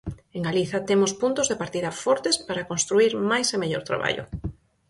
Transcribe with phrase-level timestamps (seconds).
[0.35, 4.23] En Galiza temos puntos de partida fortes para construír máis e mellor traballo.